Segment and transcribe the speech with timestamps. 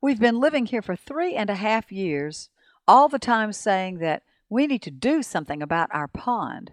[0.00, 2.50] We've been living here for three and a half years,
[2.86, 6.70] all the time saying that we need to do something about our pond.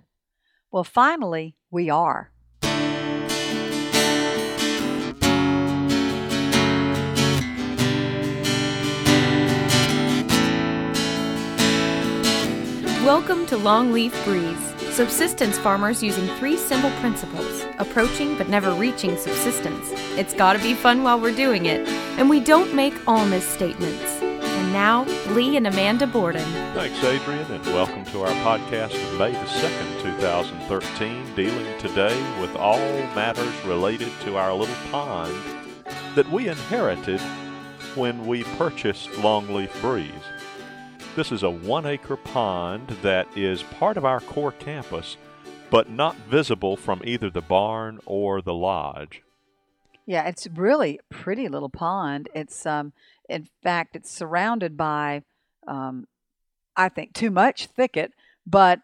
[0.72, 2.30] Well, finally, we are.
[13.04, 19.92] Welcome to Longleaf Breeze, subsistence farmers using three simple principles approaching but never reaching subsistence.
[20.18, 21.86] It's gotta be fun while we're doing it,
[22.18, 24.22] and we don't make all misstatements.
[24.22, 26.50] And now, Lee and Amanda Borden.
[26.74, 32.56] Thanks, Adrian, and welcome to our podcast of May the 2nd, 2013, dealing today with
[32.56, 32.80] all
[33.14, 35.36] matters related to our little pond
[36.16, 37.20] that we inherited
[37.96, 40.14] when we purchased Longleaf Breeze.
[41.16, 45.16] This is a one acre pond that is part of our core campus,
[45.70, 49.24] but not visible from either the barn or the lodge.
[50.06, 52.28] Yeah, it's really a pretty little pond.
[52.36, 52.92] It's um,
[53.30, 55.24] in fact, it's surrounded by,
[55.66, 56.06] um,
[56.76, 58.12] I think, too much thicket,
[58.46, 58.82] but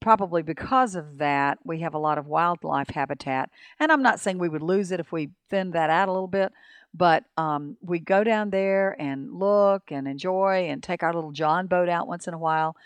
[0.00, 3.48] probably because of that, we have a lot of wildlife habitat.
[3.80, 6.28] And I'm not saying we would lose it if we thinned that out a little
[6.28, 6.52] bit,
[6.94, 11.66] but um, we go down there and look and enjoy and take our little John
[11.66, 12.76] boat out once in a while.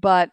[0.00, 0.30] But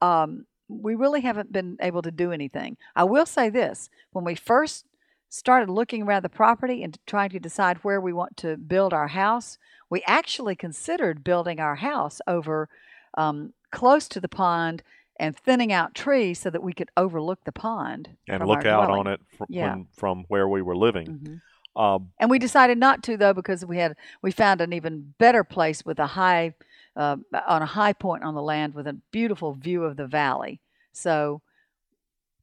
[0.00, 2.76] um, we really haven't been able to do anything.
[2.94, 4.84] I will say this when we first
[5.28, 9.08] started looking around the property and trying to decide where we want to build our
[9.08, 9.58] house,
[9.90, 12.68] we actually considered building our house over
[13.14, 14.82] um, close to the pond
[15.18, 19.00] and thinning out trees so that we could overlook the pond and look out dwelling.
[19.00, 19.70] on it from, Yeah.
[19.74, 21.06] when, from where we were living.
[21.06, 21.40] Mhm.
[21.78, 25.44] Um, And we decided not to though because we had we found an even better
[25.44, 26.54] place with a high
[26.96, 30.60] uh, on a high point on the land with a beautiful view of the valley.
[30.92, 31.40] So,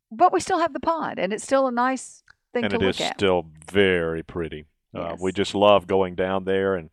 [0.10, 2.82] but we still have the pond, and it's still a nice thing and to it
[2.82, 3.18] look is at.
[3.18, 4.66] still very pretty.
[4.94, 6.90] Uh, we just love going down there and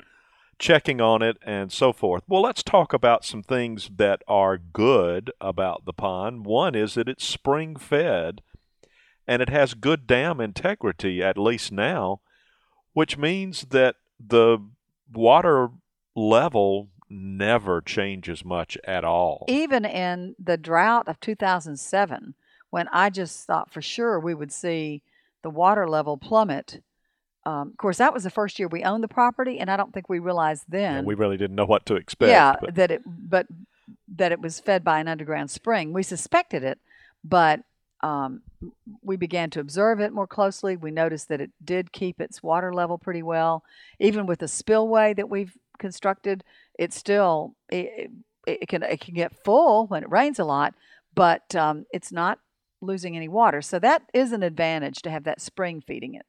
[0.58, 2.24] checking on it and so forth.
[2.26, 6.44] Well, let's talk about some things that are good about the pond.
[6.44, 8.42] One is that it's spring fed
[9.26, 12.20] and it has good dam integrity, at least now,
[12.92, 14.58] which means that the
[15.12, 15.68] water
[16.14, 19.44] level never changes much at all.
[19.48, 22.34] Even in the drought of 2007,
[22.70, 25.02] when I just thought for sure we would see
[25.42, 26.82] the water level plummet.
[27.44, 29.92] Um, of course, that was the first year we owned the property, and I don't
[29.92, 30.98] think we realized then.
[30.98, 32.30] And we really didn't know what to expect.
[32.30, 33.46] yeah, but- that it but
[34.16, 35.92] that it was fed by an underground spring.
[35.92, 36.78] We suspected it,
[37.24, 37.60] but
[38.02, 38.42] um,
[39.02, 40.76] we began to observe it more closely.
[40.76, 43.64] We noticed that it did keep its water level pretty well,
[44.00, 46.44] even with the spillway that we've constructed.
[46.78, 48.10] It still it,
[48.46, 50.74] it, it can it can get full when it rains a lot,
[51.14, 52.38] but um, it's not
[52.80, 53.62] losing any water.
[53.62, 56.26] So that is an advantage to have that spring feeding it.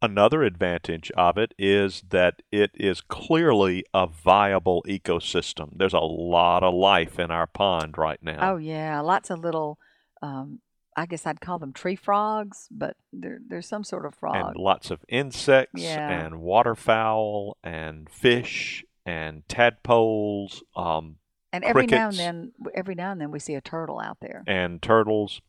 [0.00, 5.70] Another advantage of it is that it is clearly a viable ecosystem.
[5.74, 8.52] There's a lot of life in our pond right now.
[8.52, 9.78] Oh yeah, lots of little.
[10.24, 10.60] Um,
[10.96, 14.36] I guess I'd call them tree frogs, but they're they're some sort of frog.
[14.36, 16.08] and lots of insects Yeah.
[16.08, 21.16] and waterfowl and fish and tadpoles um,
[21.52, 24.44] And every now and then, every now and then, we see a turtle out there.
[24.46, 25.40] and turtles.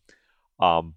[0.59, 0.95] Um,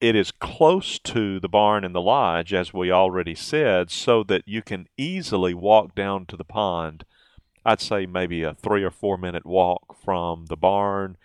[0.00, 4.42] it is close to the barn and the lodge, as we already said, so that
[4.46, 7.04] you can easily walk down to the pond.
[7.64, 11.16] I'd say maybe a three or four minute walk from the barn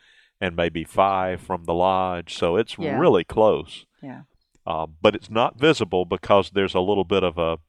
[0.44, 2.36] and maybe five from the lodge.
[2.36, 2.98] So it's Yeah.
[3.00, 3.86] really close.
[4.02, 4.24] Yeah.
[4.66, 7.60] Uh, but it's not visible because there's a little bit of a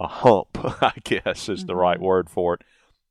[0.00, 0.48] a hump,
[0.82, 2.02] I guess is the right Mhm.
[2.02, 2.62] word for it,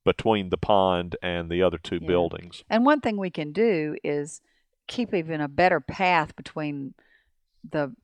[0.03, 2.07] between the pond and the other two Yeah.
[2.07, 2.63] buildings.
[2.69, 4.41] And one thing we can do is
[4.87, 6.93] keep even a better path between
[7.63, 7.95] the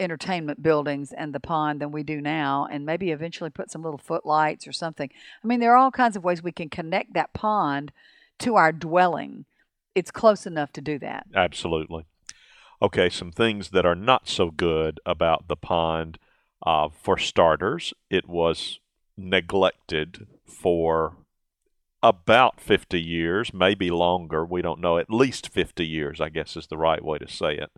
[0.00, 3.98] entertainment buildings and the pond than we do now, and maybe eventually put some little
[3.98, 5.10] footlights or something.
[5.44, 7.92] I mean, there are all kinds of ways we can connect that pond
[8.40, 9.44] to our dwelling.
[9.98, 11.26] It's close enough to do that.
[11.34, 12.04] Absolutely.
[12.80, 16.18] Okay, some things that are not so good about the pond.
[16.64, 18.78] Uh, for starters, it was
[19.16, 21.16] neglected for
[22.00, 24.44] about 50 years, maybe longer.
[24.44, 24.98] We don't know.
[24.98, 27.70] At least 50 years, I guess, is the right way to say it.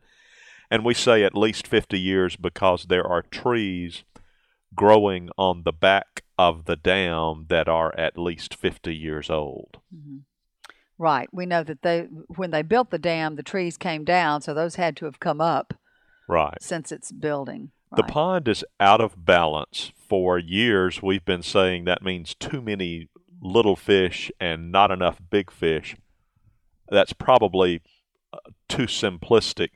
[0.70, 4.04] And we say at least 50 years because there are trees
[4.74, 9.78] growing on the back of the dam that are at least 50 years old.
[9.94, 10.24] Mhm.
[11.00, 11.30] Right.
[11.32, 12.02] We know that they
[12.36, 15.40] when they built the dam, the trees came down, so those had to have come
[15.40, 15.72] up
[16.28, 16.58] Right.
[16.62, 17.70] since its building.
[17.96, 19.92] The pond is out of balance.
[19.96, 23.08] For years, we've been saying that means too many
[23.40, 25.96] little fish and not enough big fish.
[26.90, 27.80] That's probably
[28.34, 28.38] uh,
[28.68, 29.70] too simplistic.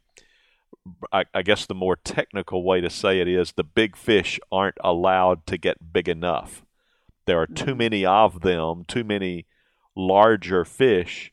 [1.11, 4.77] I, I guess the more technical way to say it is the big fish aren't
[4.85, 6.62] allowed to get big enough.
[7.25, 7.79] There are too Mhm.
[7.79, 9.47] many of them, too many
[9.96, 11.32] larger fish,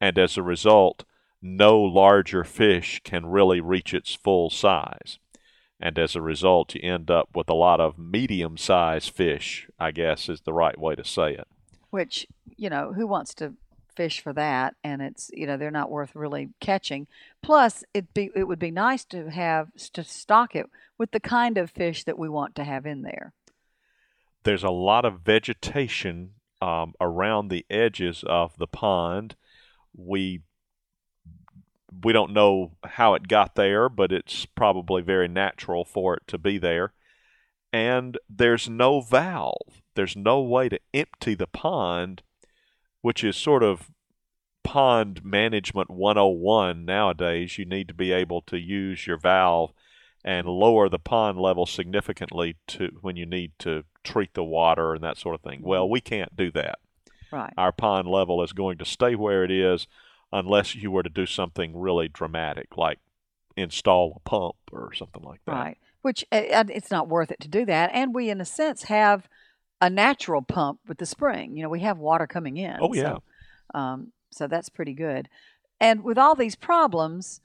[0.00, 1.04] and as a result,
[1.40, 5.18] no larger fish can really reach its full size.
[5.80, 9.90] And as a result, you end up with a lot of medium sized fish, I
[9.90, 11.48] guess is the right way to say it.
[11.90, 12.26] which
[12.56, 13.54] you know who wants to
[13.94, 17.06] fish for that and it's you know they're not worth really catching
[17.42, 20.66] plus it be it would be nice to have to stock it
[20.96, 23.34] with the kind of fish that we want to have in there
[24.44, 26.30] there's a lot of vegetation
[26.62, 29.34] um, around the edges of the pond.
[29.94, 30.42] We
[32.02, 36.38] we don't know how it got there, but it's probably very natural for it to
[36.38, 36.94] be there.
[37.72, 39.82] And there's no valve.
[39.94, 42.22] There's no way to empty the pond,
[43.02, 43.90] which is sort of
[44.62, 47.58] pond management 101 nowadays.
[47.58, 49.72] You need to be able to use your valve
[50.24, 55.02] and lower the pond level significantly to when you need to treat the water and
[55.02, 55.60] that sort of thing.
[55.62, 56.78] Well, we can't do that.
[57.32, 59.86] right Our pond level is going to stay where it is
[60.32, 62.98] unless you were to do something really dramatic like
[63.56, 65.52] install a pump or something like that.
[65.52, 68.84] right which uh, it's not worth it to do that and we in a sense
[68.84, 69.28] have
[69.82, 73.18] a natural pump with the spring you know we have water coming in Oh yeah.
[73.74, 75.28] so, um, so that's pretty good
[75.80, 77.40] and with all these problems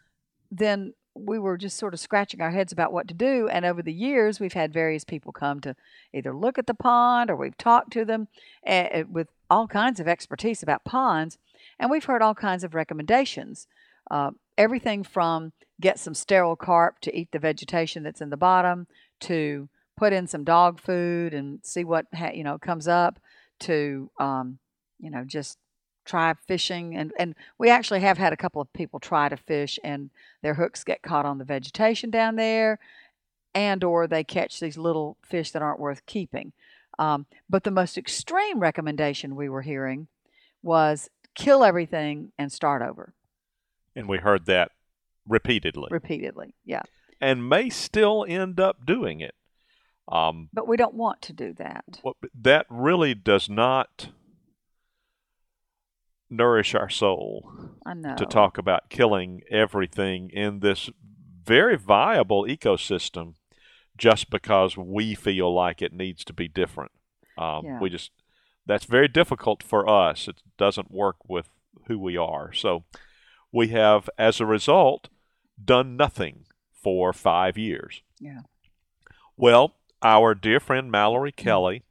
[0.49, 0.93] then
[1.25, 3.93] we were just sort of scratching our heads about what to do and over the
[3.93, 5.75] years we've had various people come to
[6.13, 8.27] either look at the pond or we've talked to them
[8.65, 11.37] uh, with all kinds of expertise about ponds
[11.79, 13.67] and we've heard all kinds of recommendations
[14.11, 18.87] uh, everything from get some sterile carp to eat the vegetation that's in the bottom
[19.19, 23.19] to put in some dog food and see what ha- you know comes up
[23.59, 24.59] to um,
[24.99, 25.57] you know just
[26.07, 29.77] try fishing and and we actually have had a couple of people try to fish
[29.83, 30.09] and
[30.41, 32.79] their hooks get caught on the vegetation down there
[33.53, 36.53] and or they catch these little fish that aren't worth keeping.
[36.99, 40.07] Um, but the most extreme recommendation we were hearing
[40.61, 43.13] was kill everything and start over.
[43.95, 44.71] And we heard that
[45.27, 45.87] repeatedly.
[45.91, 46.83] Repeatedly yeah.
[47.19, 49.33] And may still end up doing it.
[50.07, 51.99] Um, but we don't want to do that.
[52.39, 54.09] That really does not
[56.29, 57.51] nourish our soul.
[57.85, 60.89] i know to talk about killing everything in this
[61.45, 63.35] very viable ecosystem
[63.97, 66.91] just because we feel like it needs to be different.
[67.37, 67.79] Um, Yeah.
[67.79, 68.11] We just
[68.65, 70.27] that's very difficult for us.
[70.27, 71.49] It doesn't work with
[71.87, 72.51] who we are.
[72.51, 72.83] So
[73.51, 75.07] we have, as a result,
[75.63, 78.01] done nothing for five years.
[78.19, 78.41] Yeah.
[79.37, 81.83] Well, our dear friend Mallory Kelly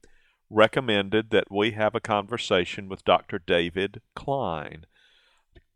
[0.51, 3.39] recommended that we have a conversation with Dr.
[3.39, 4.87] David Klein.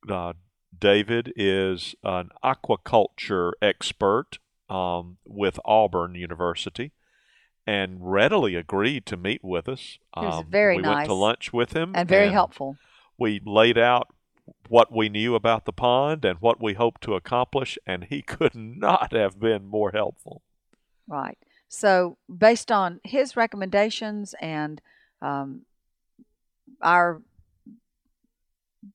[0.08, 0.34] Uh,
[0.78, 4.38] David is an aquaculture expert
[4.68, 6.92] um, with Auburn University
[7.66, 9.98] and readily agreed to meet with us.
[10.18, 12.76] He was Um, very we went to lunch with him and very helpful
[13.20, 14.08] we laid out
[14.68, 18.54] what we knew about the pond and what we hoped to accomplish, and he could
[18.56, 20.42] not have been more helpful.
[21.06, 21.38] Right.
[21.72, 24.80] So, based on his recommendations and
[25.22, 25.62] um,
[26.82, 27.22] our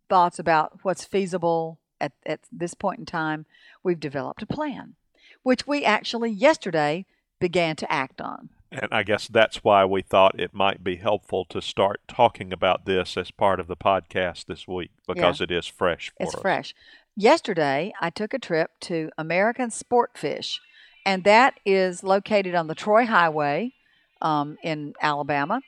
[0.09, 3.45] thoughts about what's feasible at, at this point in time,
[3.81, 4.95] we've developed a plan,
[5.41, 7.05] which we actually yesterday
[7.39, 8.49] began to act on.
[8.73, 12.85] And I guess that's why we thought it might be helpful to start talking about
[12.85, 16.41] this as part of the podcast this week because it is fresh for It's us.
[16.41, 16.75] fresh.
[17.15, 20.59] Yesterday, I took a trip to American Sport Fish,
[21.05, 23.73] and that is located on the Troy Highway
[24.21, 25.61] um, in Alabama,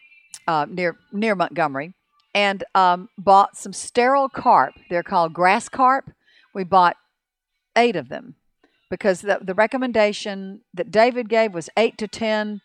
[0.48, 1.94] uh, near near Montgomery,
[2.34, 4.74] and um, bought some sterile carp.
[4.90, 6.12] They're called grass carp.
[6.54, 6.98] We bought
[7.76, 8.36] eight of them
[8.90, 12.62] because the, the recommendation that David gave was eight to ten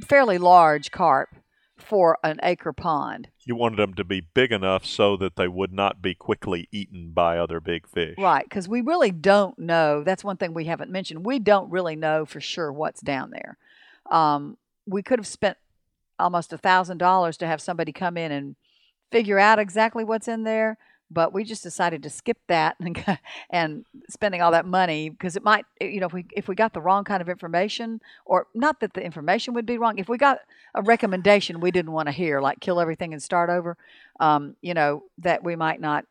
[0.00, 1.28] fairly large carp
[1.76, 3.28] for an acre pond.
[3.44, 7.10] You wanted them to be big enough so that they would not be quickly eaten
[7.12, 8.14] by other big fish.
[8.18, 10.02] Right, because we really don't know.
[10.02, 11.26] That's one thing we haven't mentioned.
[11.26, 13.58] We don't really know for sure what's down there.
[14.10, 15.58] Um, we could have spent
[16.18, 18.56] almost a thousand dollars to have somebody come in and
[19.10, 20.78] figure out exactly what's in there,
[21.10, 23.18] but we just decided to skip that and
[23.50, 26.74] and spending all that money because it might, you know, if we if we got
[26.74, 30.18] the wrong kind of information, or not that the information would be wrong, if we
[30.18, 30.38] got
[30.74, 33.76] a recommendation we didn't want to hear, like kill everything and start over,
[34.20, 36.04] um, you know, that we might not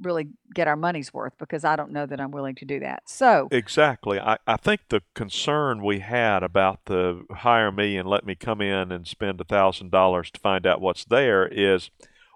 [0.00, 3.02] really get our money's worth because I don't know that I'm willing to do that.
[3.08, 4.20] So, Exactly.
[4.20, 8.60] I, I think the concern we had about the hire me and let me come
[8.60, 11.90] in and spend a thousand dollars to find out what's there is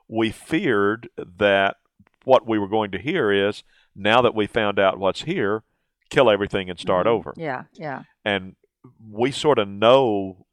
[0.08, 1.76] we feared that
[2.24, 3.62] what we were going to hear is
[3.94, 5.64] Now that we found out what's here,
[6.08, 7.10] kill everything and start Mhm.
[7.10, 7.34] over.
[7.36, 8.04] Yeah, yeah.
[8.24, 8.54] And
[9.10, 10.46] we sort of know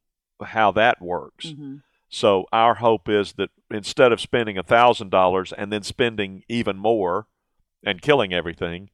[0.44, 1.52] how that works.
[1.52, 1.78] hmm
[2.10, 7.28] So our hope is that instead of spending $1,000 and then spending even more
[7.84, 8.90] and killing everything,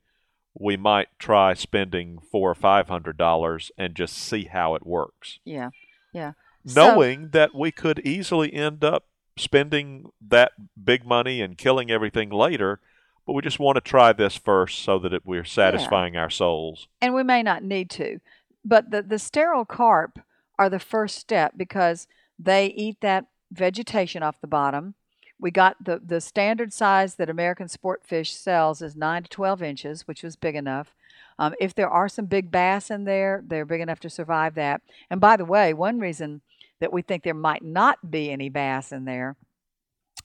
[0.54, 5.40] we might try spending four or five hundred dollars and just see how it works.
[5.46, 5.70] Yeah,
[6.14, 6.34] yeah.
[6.66, 9.06] So- Knowing that we could easily end up
[9.38, 12.80] spending that big money and killing everything later,
[13.26, 16.88] but we just want to try this first so that it, we're satisfying our souls.
[17.02, 18.20] and we may not need to.
[18.64, 20.20] But the, the sterile carp
[20.60, 22.08] are the first step because
[22.38, 24.96] they eat that vegetation off the bottom.
[25.40, 29.64] We got the, the standard size that American Sport Fish sells is 9 to 12
[29.64, 30.94] inches, which was big enough.
[31.40, 34.82] Um, if there are some big bass in there, they're big enough to survive that.
[35.10, 36.42] And by the way, one reason
[36.82, 39.38] that we think there might not be any bass in there,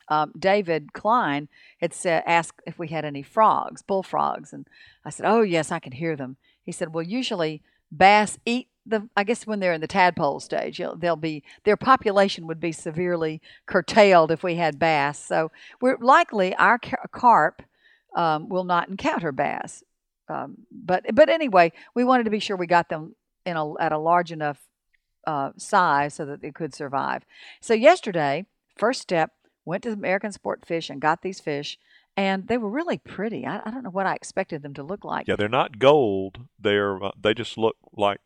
[0.09, 1.49] um, David Klein
[1.81, 4.53] had said, asked if we had any frogs, bullfrogs.
[4.53, 4.67] And
[5.05, 6.37] I said, Oh, yes, I can hear them.
[6.65, 7.63] He said, Well, usually
[7.97, 12.47] bass eat the, I guess when they're in the tadpole stage, they'll be, their population
[12.47, 15.19] would be severely curtailed if we had bass.
[15.19, 17.63] So we're likely our ca- carp
[18.15, 19.83] um, will not encounter bass.
[20.29, 23.93] Um, but, but anyway, we wanted to be sure we got them in a, at
[23.93, 24.61] a large enough
[25.27, 27.25] uh, size so that they could survive.
[27.61, 29.33] So yesterday, first step,
[29.65, 31.79] went to American Sport Fish and got these fish,
[32.17, 33.45] and they were really pretty.
[33.45, 35.27] I, I don't know what I expected them to look like.
[35.27, 36.47] Yeah, they're not gold.
[36.59, 38.21] They're uh, they just look like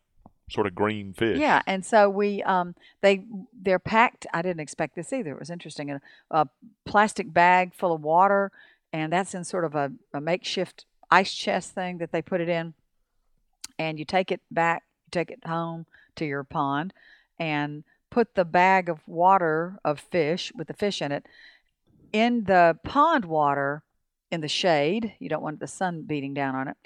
[0.49, 1.39] sort of green fish.
[1.39, 3.25] Yeah, and so we um they
[3.59, 4.27] they're packed.
[4.33, 5.31] I didn't expect this either.
[5.31, 6.49] It was interesting in a, a
[6.85, 8.51] plastic bag full of water,
[8.93, 12.49] and that's in sort of a, a makeshift ice chest thing that they put it
[12.49, 12.73] in.
[13.79, 16.93] And you take it back, you take it home to your pond,
[17.39, 21.25] and put the bag of water of fish with the fish in it
[22.11, 23.83] in the pond water
[24.31, 25.13] in the shade.
[25.19, 26.77] You don't want the sun beating down on it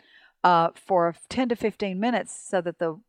[0.43, 2.99] uh, for 10 to 15 minutes so that the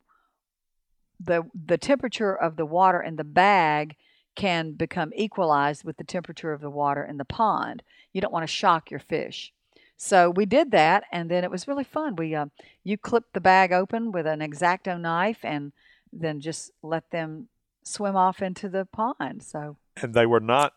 [1.18, 3.96] the the temperature of the water in the bag
[4.34, 7.82] can become equalized with the temperature of the water in the pond.
[8.12, 9.52] You don't want to shock your fish.
[9.96, 12.16] So we did that, and then it was really fun.
[12.16, 12.46] We uh,
[12.84, 15.72] you clip the bag open with an exacto knife, and
[16.12, 17.48] then just let them
[17.82, 19.42] swim off into the pond.
[19.42, 20.74] So and they were not.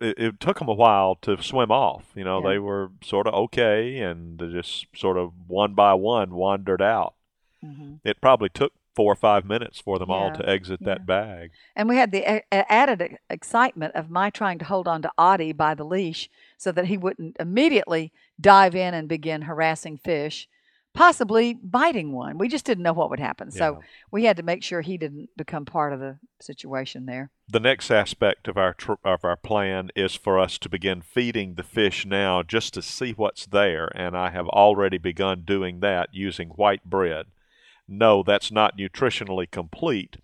[0.00, 2.04] It, it took them a while to swim off.
[2.14, 2.50] You know, Yeah.
[2.52, 7.14] they were sort of okay, and they just sort of one by one wandered out.
[7.64, 7.98] mhm.
[8.04, 10.86] It probably took four or five minutes for them all to exit yeah.
[10.86, 11.50] that bag.
[11.74, 15.52] And we had the a- added excitement of my trying to hold on to Audie
[15.52, 20.48] by the leash so that he wouldn't immediately dive in and begin harassing fish,
[20.94, 22.38] possibly biting one.
[22.38, 23.50] We just didn't know what would happen.
[23.50, 27.30] So we had to make sure he didn't become part of the situation there.
[27.48, 31.54] The next aspect of our tr- of our plan is for us to begin feeding
[31.54, 33.90] the fish now, just to see what's there.
[33.94, 37.26] And I have already begun doing that using white bread.
[37.86, 40.16] No, that's not nutritionally complete,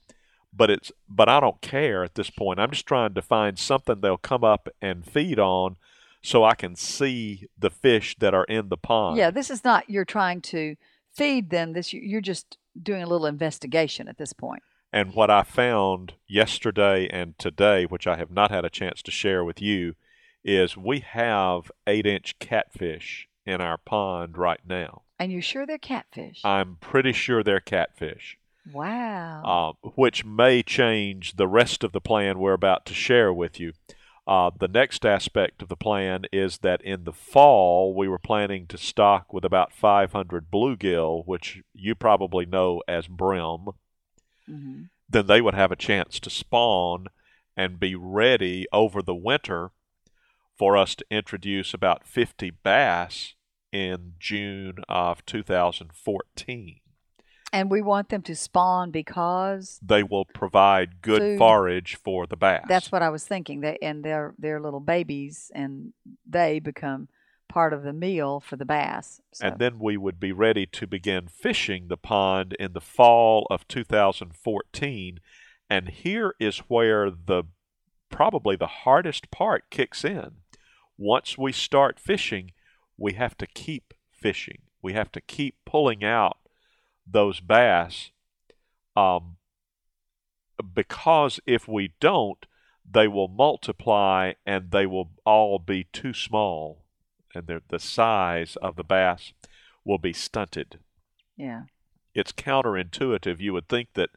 [0.52, 2.60] but it's but I don't care at this point.
[2.60, 5.76] I'm just trying to find something they'll come up and feed on,
[6.22, 9.16] so I can see the fish that are in the pond.
[9.16, 10.76] Yeah, this is not you're trying to
[11.12, 11.72] feed them.
[11.72, 14.62] This you- you're just doing a little investigation at this point.
[14.92, 19.10] And what I found yesterday and today, which I have not had a chance to
[19.10, 19.94] share with you,
[20.44, 25.02] is we have eight inch catfish in our pond right now.
[25.18, 26.40] And you're sure they're catfish?
[26.44, 28.38] I'm pretty sure they're catfish,
[28.72, 29.76] wow.
[29.84, 33.72] uh, which may change the rest of the plan we're about to share with you.
[34.26, 38.66] Uh, the next aspect of the plan is that in the fall, we were planning
[38.66, 43.68] to stock with about 500 bluegill, which you probably know as brim.
[44.46, 47.08] hmm then they would have a chance to spawn
[47.56, 49.72] and be ready over the winter
[50.56, 53.34] for us to introduce about 50 bass
[53.72, 56.80] in June of 2014.
[57.52, 61.38] And we want them to spawn because They will provide good Food.
[61.38, 62.64] forage for the bass.
[62.68, 63.60] That's what I was thinking.
[63.60, 65.92] They and they're they're little babies, and
[66.26, 67.08] they become
[67.48, 69.20] part of the meal for the bass.
[69.32, 73.46] So, And then we would be ready to begin fishing the pond in the fall
[73.50, 75.18] of 2014.
[75.68, 77.44] And here is where the
[78.10, 80.32] probably the hardest part kicks in.
[80.96, 82.52] Once we start fishing,
[82.96, 84.58] we have to keep fishing.
[84.82, 86.38] We have to keep pulling out
[87.06, 88.10] those bass
[88.96, 89.36] um,
[90.74, 92.46] because if we don't,
[92.88, 96.84] they will multiply and they will all be too small
[97.34, 99.32] and the the size of the bass
[99.84, 100.78] will be stunted.
[101.36, 101.62] yeah,
[102.14, 103.40] It's counterintuitive.
[103.40, 104.10] You would think that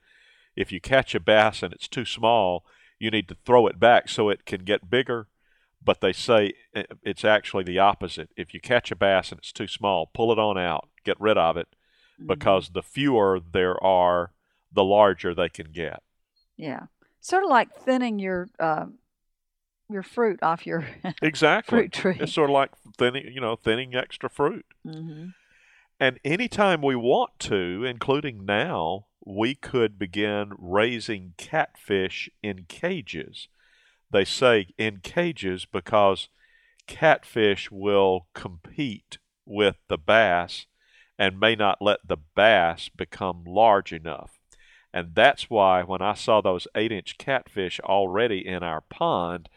[0.56, 2.66] if you catch a bass and it's too small,
[3.00, 5.28] you need to throw it back so it can get bigger.
[5.84, 8.30] But they say it's actually the opposite.
[8.38, 11.38] If you catch a bass and it's too small, pull it on out, get rid
[11.38, 11.68] of it,
[12.20, 12.27] Mhm.
[12.27, 14.32] because the fewer there are,
[14.72, 16.01] the larger they can get.
[16.58, 16.88] yeah,
[17.22, 18.86] sort of like thinning your uh,
[19.89, 20.86] your fruit off your
[21.22, 21.79] Exactly.
[21.79, 22.17] fruit tree.
[22.20, 24.65] It's sort of like thinning, you know, thinning extra fruit.
[24.84, 25.27] hmm
[26.00, 33.48] And anytime we want to, including now, we could begin raising catfish in cages.
[34.12, 36.29] They say in cages because
[36.88, 40.65] catfish will compete with the bass
[41.24, 44.39] and may not let the bass become large enough.
[44.94, 49.48] And that's why when I saw those eight inch catfish already in our pond,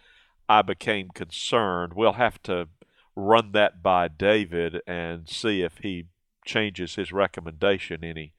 [0.49, 1.95] I became concerned.
[1.95, 2.69] We'll have to
[3.17, 6.05] run that by David and see if he
[6.45, 8.33] changes his recommendation any.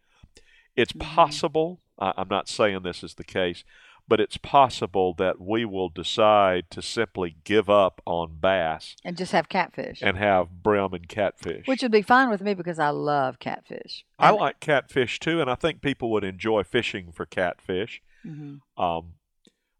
[0.78, 1.02] It's Mhm.
[1.02, 3.66] possible, I'm not saying this is the case,
[4.08, 9.32] but it's possible that we will decide to simply give up on bass And just
[9.34, 11.68] have catfish, and have brim and catfish.
[11.68, 14.06] which would be fine with me because I love catfish.
[14.18, 18.02] I And- like catfish too, and I think people would enjoy fishing for catfish.
[18.26, 18.62] Mhm.
[18.78, 19.16] Um,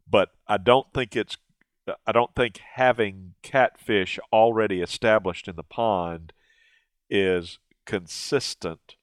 [0.10, 1.38] but I don't think it's
[2.06, 6.34] I don't think having catfish already established in the pond
[7.10, 8.98] is consistent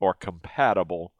[0.00, 1.14] or compatible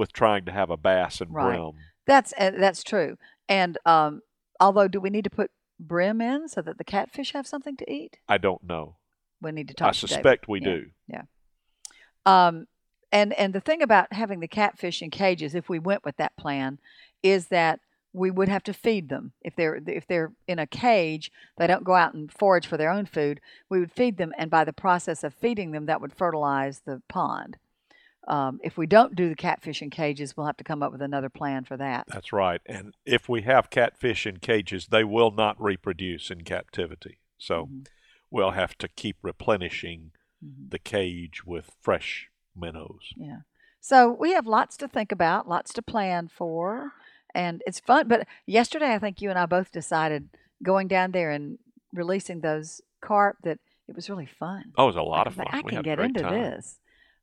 [0.00, 1.54] with trying to have a bass and Right.
[1.56, 1.72] brim.
[2.06, 3.16] That's uh, that's true.
[3.48, 4.22] And um,
[4.58, 7.92] although, do we need to put brim in so that the catfish have something to
[7.92, 8.18] eat?
[8.28, 8.96] I don't know.
[9.40, 9.88] We need to talk.
[9.88, 10.10] I to David.
[10.10, 10.64] suspect we Yeah.
[10.74, 10.86] do.
[11.06, 11.22] Yeah.
[12.26, 12.66] Um,
[13.12, 16.36] and and the thing about having the catfish in cages, if we went with that
[16.36, 16.78] plan,
[17.22, 17.80] is that
[18.12, 21.30] we would have to feed them if they're if they're in a cage.
[21.58, 23.40] They don't go out and forage for their own food.
[23.68, 27.02] We would feed them, and by the process of feeding them, that would fertilize the
[27.08, 27.58] pond.
[28.28, 31.02] Um, if we don't do the catfish in cages, we'll have to come up with
[31.02, 32.06] another plan for that.
[32.08, 32.60] That's right.
[32.66, 37.18] And if we have catfish in cages, they will not reproduce in captivity.
[37.38, 37.86] So Mhm.
[38.30, 40.12] we'll have to keep replenishing
[40.44, 40.70] Mhm.
[40.70, 43.12] the cage with fresh minnows.
[43.16, 43.40] Yeah.
[43.80, 46.92] So we have lots to think about, lots to plan for,
[47.34, 48.06] and it's fun.
[48.06, 50.28] But yesterday, I think you and I both decided
[50.62, 51.58] going down there and
[51.92, 54.72] releasing those carp that it was really fun.
[54.76, 55.46] Oh, it was a lot of fun.
[55.46, 56.34] like, I We can get into time.
[56.34, 56.78] this.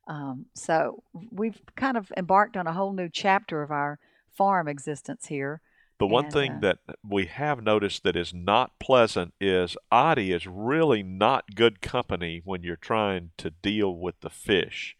[0.08, 5.28] Um, so we've kind of embarked on a whole new chapter of our farm existence
[5.28, 5.62] here.
[6.00, 10.32] The one And, thing uh, that we have noticed that is not pleasant is Adi
[10.32, 14.96] is really not good company when you're trying to deal with the fish.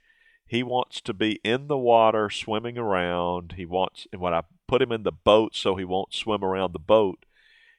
[0.46, 3.54] He wants to be in the water swimming around.
[3.58, 6.74] He wants and when I put him in the boat so he won't swim around
[6.74, 7.26] the boat,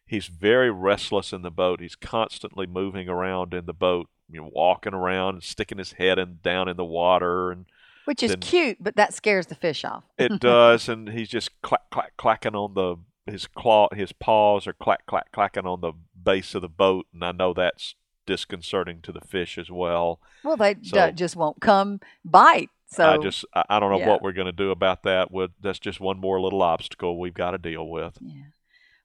[0.06, 1.80] he's very restless in the boat.
[1.80, 6.18] He's constantly moving around in the boat, you know, walking around and sticking his head
[6.18, 7.66] in down in the water and
[8.04, 10.04] Which is cute, but that scares the fish off.
[10.18, 12.96] it does, and he's just clack clack clacking on the
[13.30, 17.24] his claw, his paws are clack clack clacking on the base of the boat, and
[17.24, 17.94] I know that's
[18.26, 20.20] disconcerting to the fish as well.
[20.44, 22.70] Well, they d- just won't come bite.
[22.90, 24.08] So I just I, I don't know yeah.
[24.08, 25.30] what we're going to do about that.
[25.30, 28.16] With that's just one more little obstacle we've got to deal with.
[28.20, 28.42] yeah.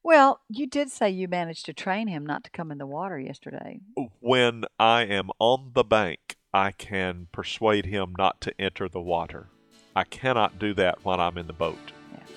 [0.04, 3.18] Well, you did say you managed to train him not to come in the water
[3.18, 3.80] yesterday.
[4.20, 9.48] When I am on the bank, I can persuade him not to enter the water.
[9.96, 11.94] I cannot do that when I'm in the boat.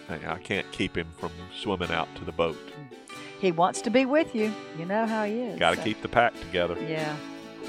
[0.09, 2.59] I I can't keep him from swimming out to the boat.
[3.41, 4.53] He wants to be with you.
[4.79, 5.59] You know how he is.
[5.59, 6.77] Got to so- keep the pack together.
[6.81, 7.17] Yeah.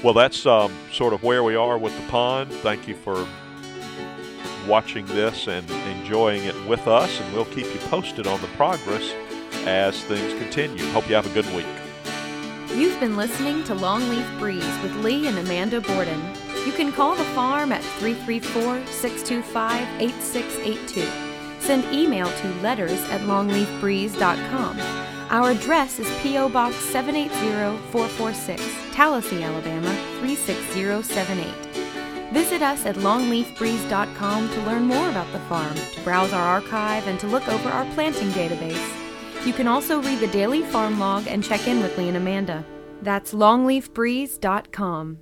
[0.04, 2.52] Well, that's um, sort of where we are with the pond.
[2.52, 3.26] Thank you for
[4.68, 9.12] watching this and enjoying it with us, and we'll keep you posted on the progress
[9.66, 10.84] as things continue.
[10.92, 11.66] Hope you have a good week.
[12.74, 16.22] You've been listening to Longleaf Breeze with Lee and Amanda Borden.
[16.66, 21.60] You can call the farm at 334 625 8682.
[21.60, 24.78] Send email to letters at longleafbreeze.com.
[25.30, 26.48] Our address is P.O.
[26.48, 28.62] Box 780446,
[28.94, 32.32] Tallassee, Alabama 36078.
[32.32, 37.18] Visit us at longleafbreeze.com to learn more about the farm, to browse our archive, and
[37.20, 38.97] to look over our planting database.
[39.44, 42.64] You can also read the daily farm log and check in with Lee and Amanda.
[43.02, 45.18] That's longleafbreeze.com.